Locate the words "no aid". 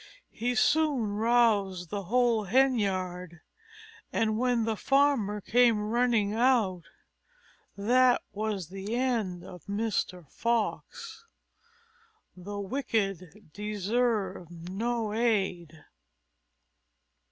14.49-15.85